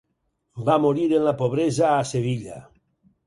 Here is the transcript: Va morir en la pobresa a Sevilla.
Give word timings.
Va 0.69 0.77
morir 0.85 1.05
en 1.17 1.27
la 1.27 1.33
pobresa 1.43 1.85
a 1.91 2.07
Sevilla. 2.13 2.57